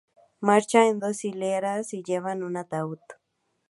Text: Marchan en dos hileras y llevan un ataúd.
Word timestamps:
Marchan 0.39 0.87
en 0.87 0.99
dos 0.99 1.23
hileras 1.23 1.93
y 1.93 2.01
llevan 2.01 2.41
un 2.41 2.57
ataúd. 2.57 2.97